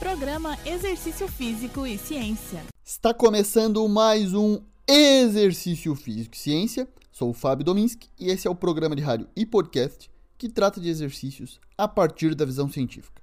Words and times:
Programa 0.00 0.56
Exercício 0.64 1.28
Físico 1.28 1.86
e 1.86 1.98
Ciência. 1.98 2.64
Está 2.82 3.12
começando 3.12 3.86
mais 3.86 4.32
um 4.32 4.58
Exercício 4.88 5.94
Físico 5.94 6.34
e 6.34 6.38
Ciência. 6.38 6.88
Sou 7.12 7.28
o 7.28 7.34
Fábio 7.34 7.66
Dominski 7.66 8.08
e 8.18 8.30
esse 8.30 8.48
é 8.48 8.50
o 8.50 8.54
programa 8.54 8.96
de 8.96 9.02
rádio 9.02 9.28
e 9.36 9.44
podcast 9.44 10.10
que 10.38 10.48
trata 10.48 10.80
de 10.80 10.88
exercícios 10.88 11.60
a 11.76 11.86
partir 11.86 12.34
da 12.34 12.46
visão 12.46 12.66
científica. 12.66 13.20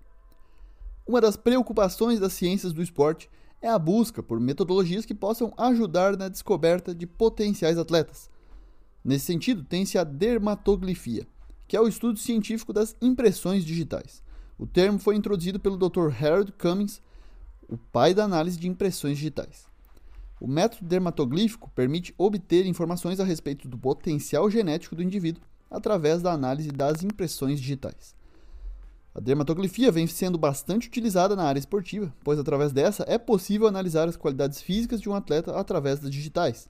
Uma 1.08 1.20
das 1.20 1.36
preocupações 1.36 2.20
das 2.20 2.34
ciências 2.34 2.72
do 2.72 2.84
esporte 2.84 3.28
é 3.60 3.68
a 3.68 3.80
busca 3.80 4.22
por 4.22 4.40
metodologias 4.40 5.04
que 5.04 5.16
possam 5.16 5.52
ajudar 5.58 6.16
na 6.16 6.30
descoberta 6.30 6.94
de 6.94 7.08
potenciais 7.08 7.80
atletas. 7.80 8.30
Nesse 9.04 9.26
sentido, 9.26 9.64
tem-se 9.64 9.98
a 9.98 10.04
dermatoglifia, 10.04 11.26
que 11.68 11.76
é 11.76 11.82
o 11.82 11.88
estudo 11.88 12.20
científico 12.20 12.72
das 12.72 12.96
impressões 13.02 13.66
digitais. 13.66 14.22
O 14.60 14.66
termo 14.66 14.98
foi 14.98 15.16
introduzido 15.16 15.60
pelo 15.60 15.78
Dr. 15.78 16.10
Harold 16.20 16.52
Cummings, 16.54 17.00
o 17.70 17.78
pai 17.78 18.14
da 18.14 18.24
análise 18.24 18.58
de 18.58 18.68
impressões 18.68 19.18
digitais. 19.18 19.68
O 20.42 20.48
método 20.48 20.86
dermatoglífico 20.86 21.70
permite 21.76 22.14
obter 22.18 22.66
informações 22.66 23.20
a 23.20 23.24
respeito 23.24 23.68
do 23.68 23.78
potencial 23.78 24.50
genético 24.50 24.96
do 24.96 25.04
indivíduo 25.04 25.44
através 25.70 26.22
da 26.22 26.32
análise 26.32 26.70
das 26.70 27.04
impressões 27.04 27.60
digitais. 27.60 28.16
A 29.14 29.20
dermatoglifia 29.20 29.92
vem 29.92 30.08
sendo 30.08 30.38
bastante 30.38 30.88
utilizada 30.88 31.36
na 31.36 31.44
área 31.44 31.60
esportiva, 31.60 32.14
pois 32.24 32.40
através 32.40 32.72
dessa 32.72 33.04
é 33.08 33.18
possível 33.18 33.68
analisar 33.68 34.08
as 34.08 34.16
qualidades 34.16 34.62
físicas 34.62 35.02
de 35.02 35.10
um 35.10 35.14
atleta 35.16 35.56
através 35.60 36.00
das 36.00 36.12
digitais. 36.12 36.70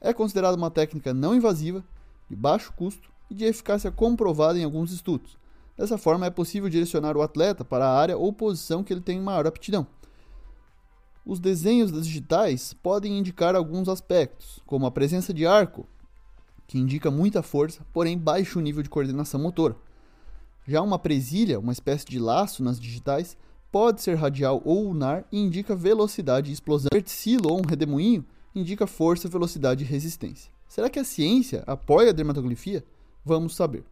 É 0.00 0.12
considerada 0.12 0.56
uma 0.56 0.70
técnica 0.70 1.12
não 1.12 1.34
invasiva, 1.34 1.84
de 2.28 2.36
baixo 2.36 2.72
custo 2.72 3.10
e 3.30 3.34
de 3.34 3.44
eficácia 3.44 3.90
comprovada 3.90 4.58
em 4.58 4.64
alguns 4.64 4.92
estudos. 4.92 5.36
Dessa 5.76 5.98
forma, 5.98 6.26
é 6.26 6.30
possível 6.30 6.68
direcionar 6.68 7.16
o 7.16 7.22
atleta 7.22 7.64
para 7.64 7.86
a 7.86 7.98
área 7.98 8.16
ou 8.16 8.32
posição 8.32 8.82
que 8.82 8.92
ele 8.92 9.00
tem 9.00 9.20
maior 9.20 9.46
aptidão. 9.46 9.86
Os 11.24 11.38
desenhos 11.40 11.90
das 11.90 12.06
digitais 12.06 12.72
podem 12.72 13.18
indicar 13.18 13.54
alguns 13.54 13.88
aspectos, 13.88 14.60
como 14.64 14.86
a 14.86 14.90
presença 14.90 15.34
de 15.34 15.46
arco, 15.46 15.86
que 16.66 16.78
indica 16.78 17.10
muita 17.10 17.42
força, 17.42 17.84
porém 17.92 18.16
baixo 18.16 18.60
nível 18.60 18.82
de 18.82 18.88
coordenação 18.88 19.40
motora. 19.40 19.76
Já 20.66 20.80
uma 20.82 20.98
presilha, 20.98 21.58
uma 21.58 21.72
espécie 21.72 22.06
de 22.06 22.18
laço 22.18 22.62
nas 22.62 22.80
digitais, 22.80 23.36
pode 23.70 24.02
ser 24.02 24.14
radial 24.14 24.62
ou 24.64 24.88
lunar 24.88 25.24
e 25.30 25.38
indica 25.38 25.76
velocidade 25.76 26.50
e 26.50 26.54
explosão. 26.54 26.88
Um 26.92 26.96
verticilo 26.96 27.50
ou 27.52 27.58
um 27.58 27.66
redemoinho 27.66 28.24
indica 28.54 28.86
força, 28.86 29.28
velocidade 29.28 29.84
e 29.84 29.86
resistência. 29.86 30.50
Será 30.68 30.88
que 30.88 30.98
a 30.98 31.04
ciência 31.04 31.62
apoia 31.66 32.10
a 32.10 32.12
dermatoglifia? 32.12 32.84
Vamos 33.24 33.54
saber. 33.54 33.84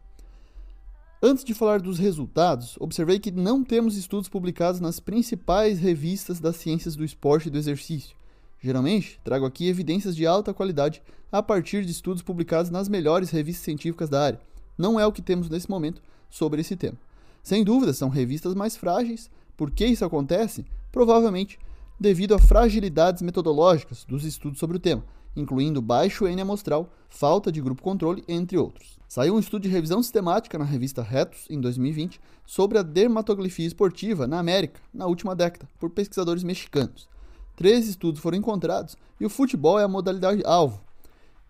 Antes 1.22 1.44
de 1.44 1.54
falar 1.54 1.80
dos 1.80 1.98
resultados, 1.98 2.76
observei 2.78 3.18
que 3.18 3.30
não 3.30 3.64
temos 3.64 3.96
estudos 3.96 4.28
publicados 4.28 4.80
nas 4.80 5.00
principais 5.00 5.78
revistas 5.78 6.38
das 6.38 6.56
ciências 6.56 6.94
do 6.94 7.04
esporte 7.04 7.48
e 7.48 7.50
do 7.50 7.58
exercício. 7.58 8.14
Geralmente, 8.60 9.18
trago 9.24 9.46
aqui 9.46 9.68
evidências 9.68 10.14
de 10.14 10.26
alta 10.26 10.52
qualidade 10.52 11.02
a 11.32 11.42
partir 11.42 11.84
de 11.84 11.92
estudos 11.92 12.22
publicados 12.22 12.70
nas 12.70 12.88
melhores 12.88 13.30
revistas 13.30 13.64
científicas 13.64 14.08
da 14.08 14.22
área. 14.22 14.40
Não 14.76 14.98
é 14.98 15.06
o 15.06 15.12
que 15.12 15.22
temos 15.22 15.48
nesse 15.48 15.70
momento 15.70 16.02
sobre 16.28 16.60
esse 16.60 16.76
tema. 16.76 16.98
Sem 17.42 17.64
dúvida, 17.64 17.92
são 17.92 18.08
revistas 18.08 18.54
mais 18.54 18.76
frágeis. 18.76 19.30
Por 19.56 19.70
que 19.70 19.86
isso 19.86 20.04
acontece? 20.04 20.64
Provavelmente 20.90 21.58
devido 21.98 22.34
a 22.34 22.38
fragilidades 22.38 23.22
metodológicas 23.22 24.04
dos 24.04 24.24
estudos 24.24 24.58
sobre 24.58 24.76
o 24.76 24.80
tema, 24.80 25.04
incluindo 25.36 25.82
baixo 25.82 26.26
N 26.26 26.40
amostral, 26.40 26.92
falta 27.08 27.50
de 27.50 27.60
grupo 27.60 27.82
controle, 27.82 28.24
entre 28.28 28.56
outros. 28.58 28.98
Saiu 29.08 29.34
um 29.34 29.38
estudo 29.38 29.62
de 29.62 29.68
revisão 29.68 30.02
sistemática 30.02 30.58
na 30.58 30.64
revista 30.64 31.02
Retos, 31.02 31.46
em 31.48 31.60
2020, 31.60 32.20
sobre 32.44 32.78
a 32.78 32.82
dermatoglifia 32.82 33.66
esportiva 33.66 34.26
na 34.26 34.38
América, 34.38 34.80
na 34.92 35.06
última 35.06 35.34
década, 35.34 35.68
por 35.78 35.90
pesquisadores 35.90 36.42
mexicanos. 36.42 37.08
Três 37.56 37.86
estudos 37.86 38.20
foram 38.20 38.38
encontrados 38.38 38.96
e 39.20 39.24
o 39.24 39.30
futebol 39.30 39.78
é 39.78 39.84
a 39.84 39.88
modalidade 39.88 40.42
alvo. 40.44 40.82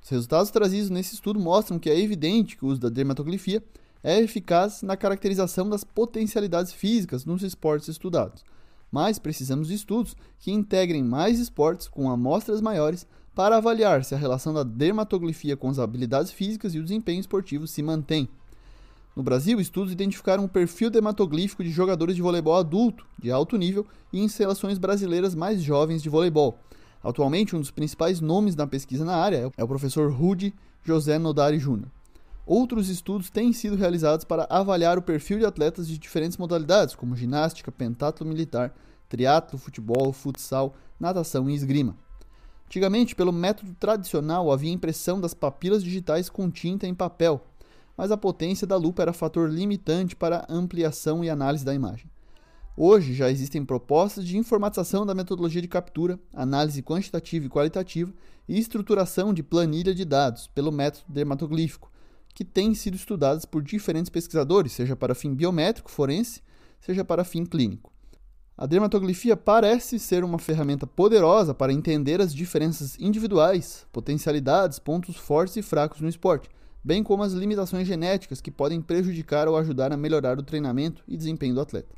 Os 0.02 0.10
resultados 0.10 0.50
trazidos 0.50 0.90
nesse 0.90 1.14
estudo 1.14 1.40
mostram 1.40 1.78
que 1.78 1.88
é 1.88 1.98
evidente 1.98 2.56
que 2.56 2.64
o 2.64 2.68
uso 2.68 2.80
da 2.80 2.90
dermatoglifia 2.90 3.62
é 4.02 4.20
eficaz 4.20 4.82
na 4.82 4.98
caracterização 4.98 5.66
das 5.66 5.82
potencialidades 5.82 6.72
físicas 6.72 7.24
nos 7.24 7.42
esportes 7.42 7.88
estudados. 7.88 8.44
Mas 8.94 9.18
precisamos 9.18 9.66
de 9.66 9.74
estudos 9.74 10.16
que 10.38 10.52
integrem 10.52 11.02
mais 11.02 11.40
esportes 11.40 11.88
com 11.88 12.08
amostras 12.08 12.60
maiores 12.60 13.04
para 13.34 13.56
avaliar 13.56 14.04
se 14.04 14.14
a 14.14 14.16
relação 14.16 14.54
da 14.54 14.62
dermatoglifia 14.62 15.56
com 15.56 15.68
as 15.68 15.80
habilidades 15.80 16.30
físicas 16.30 16.76
e 16.76 16.78
o 16.78 16.82
desempenho 16.84 17.18
esportivo 17.18 17.66
se 17.66 17.82
mantém. 17.82 18.28
No 19.16 19.20
Brasil, 19.20 19.60
estudos 19.60 19.92
identificaram 19.92 20.44
um 20.44 20.48
perfil 20.48 20.90
dermatoglífico 20.90 21.64
de 21.64 21.70
jogadores 21.70 22.14
de 22.14 22.22
voleibol 22.22 22.54
adulto, 22.54 23.04
de 23.20 23.32
alto 23.32 23.56
nível, 23.56 23.84
e 24.12 24.20
em 24.20 24.28
seleções 24.28 24.78
brasileiras 24.78 25.34
mais 25.34 25.60
jovens 25.60 26.00
de 26.00 26.08
voleibol. 26.08 26.56
Atualmente, 27.02 27.56
um 27.56 27.60
dos 27.60 27.72
principais 27.72 28.20
nomes 28.20 28.54
da 28.54 28.64
pesquisa 28.64 29.04
na 29.04 29.16
área 29.16 29.50
é 29.56 29.64
o 29.64 29.66
professor 29.66 30.12
Rudy 30.12 30.54
José 30.84 31.18
Nodari 31.18 31.58
Jr. 31.58 31.88
Outros 32.46 32.90
estudos 32.90 33.30
têm 33.30 33.54
sido 33.54 33.74
realizados 33.74 34.24
para 34.24 34.46
avaliar 34.50 34.98
o 34.98 35.02
perfil 35.02 35.38
de 35.38 35.46
atletas 35.46 35.88
de 35.88 35.96
diferentes 35.96 36.36
modalidades, 36.36 36.94
como 36.94 37.16
ginástica, 37.16 37.72
pentatlo 37.72 38.26
militar, 38.26 38.74
triatlo, 39.08 39.58
futebol, 39.58 40.12
futsal, 40.12 40.74
natação 41.00 41.48
e 41.48 41.54
esgrima. 41.54 41.96
Antigamente, 42.66 43.14
pelo 43.14 43.32
método 43.32 43.74
tradicional, 43.74 44.52
havia 44.52 44.72
impressão 44.72 45.18
das 45.18 45.32
papilas 45.32 45.82
digitais 45.82 46.28
com 46.28 46.50
tinta 46.50 46.86
em 46.86 46.94
papel, 46.94 47.40
mas 47.96 48.10
a 48.10 48.16
potência 48.16 48.66
da 48.66 48.76
lupa 48.76 49.00
era 49.00 49.12
fator 49.12 49.48
limitante 49.48 50.14
para 50.14 50.44
ampliação 50.48 51.24
e 51.24 51.30
análise 51.30 51.64
da 51.64 51.74
imagem. 51.74 52.10
Hoje 52.76 53.14
já 53.14 53.30
existem 53.30 53.64
propostas 53.64 54.26
de 54.26 54.36
informatização 54.36 55.06
da 55.06 55.14
metodologia 55.14 55.62
de 55.62 55.68
captura, 55.68 56.18
análise 56.34 56.82
quantitativa 56.82 57.46
e 57.46 57.48
qualitativa 57.48 58.12
e 58.48 58.58
estruturação 58.58 59.32
de 59.32 59.42
planilha 59.42 59.94
de 59.94 60.04
dados 60.04 60.48
pelo 60.48 60.72
método 60.72 61.04
dermatoglífico, 61.08 61.92
que 62.34 62.44
têm 62.44 62.74
sido 62.74 62.96
estudadas 62.96 63.44
por 63.44 63.62
diferentes 63.62 64.10
pesquisadores, 64.10 64.72
seja 64.72 64.96
para 64.96 65.14
fim 65.14 65.32
biométrico, 65.32 65.90
forense, 65.90 66.42
seja 66.80 67.04
para 67.04 67.24
fim 67.24 67.46
clínico. 67.46 67.92
A 68.56 68.66
dermatoglifia 68.66 69.36
parece 69.36 69.98
ser 69.98 70.22
uma 70.22 70.38
ferramenta 70.38 70.86
poderosa 70.86 71.54
para 71.54 71.72
entender 71.72 72.20
as 72.20 72.34
diferenças 72.34 72.96
individuais, 73.00 73.86
potencialidades, 73.92 74.78
pontos 74.78 75.16
fortes 75.16 75.56
e 75.56 75.62
fracos 75.62 76.00
no 76.00 76.08
esporte, 76.08 76.48
bem 76.82 77.02
como 77.02 77.22
as 77.22 77.32
limitações 77.32 77.86
genéticas 77.86 78.40
que 78.40 78.50
podem 78.50 78.80
prejudicar 78.80 79.48
ou 79.48 79.56
ajudar 79.56 79.92
a 79.92 79.96
melhorar 79.96 80.38
o 80.38 80.42
treinamento 80.42 81.02
e 81.08 81.16
desempenho 81.16 81.54
do 81.54 81.60
atleta. 81.60 81.94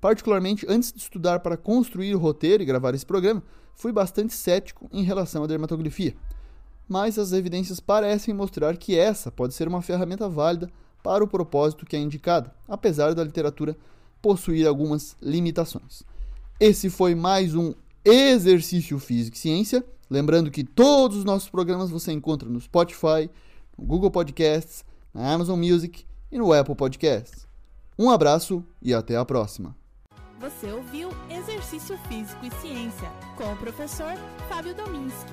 Particularmente, 0.00 0.66
antes 0.68 0.92
de 0.92 0.98
estudar 0.98 1.40
para 1.40 1.56
construir 1.56 2.14
o 2.14 2.18
roteiro 2.18 2.62
e 2.62 2.66
gravar 2.66 2.94
esse 2.94 3.06
programa, 3.06 3.42
fui 3.74 3.92
bastante 3.92 4.34
cético 4.34 4.88
em 4.92 5.02
relação 5.02 5.42
à 5.42 5.46
dermatoglifia. 5.46 6.14
Mas 6.88 7.18
as 7.18 7.32
evidências 7.32 7.78
parecem 7.78 8.32
mostrar 8.32 8.76
que 8.76 8.98
essa 8.98 9.30
pode 9.30 9.52
ser 9.54 9.68
uma 9.68 9.82
ferramenta 9.82 10.28
válida 10.28 10.70
para 11.02 11.22
o 11.22 11.28
propósito 11.28 11.84
que 11.84 11.94
é 11.94 11.98
indicado, 11.98 12.50
apesar 12.66 13.14
da 13.14 13.22
literatura 13.22 13.76
possuir 14.22 14.66
algumas 14.66 15.16
limitações. 15.20 16.02
Esse 16.58 16.90
foi 16.90 17.14
mais 17.14 17.54
um 17.54 17.74
Exercício 18.04 18.98
Físico 18.98 19.36
e 19.36 19.40
Ciência. 19.40 19.84
Lembrando 20.10 20.50
que 20.50 20.64
todos 20.64 21.18
os 21.18 21.24
nossos 21.24 21.48
programas 21.48 21.90
você 21.90 22.10
encontra 22.10 22.48
no 22.48 22.60
Spotify, 22.60 23.30
no 23.76 23.84
Google 23.84 24.10
Podcasts, 24.10 24.84
na 25.12 25.32
Amazon 25.32 25.58
Music 25.58 26.04
e 26.32 26.38
no 26.38 26.52
Apple 26.52 26.74
Podcasts. 26.74 27.46
Um 27.98 28.10
abraço 28.10 28.64
e 28.80 28.94
até 28.94 29.16
a 29.16 29.24
próxima. 29.24 29.76
Você 30.40 30.70
ouviu 30.70 31.10
Exercício 31.28 31.98
Físico 32.08 32.46
e 32.46 32.50
Ciência 32.60 33.10
com 33.36 33.52
o 33.52 33.56
professor 33.56 34.14
Fábio 34.48 34.74
Dominski, 34.74 35.32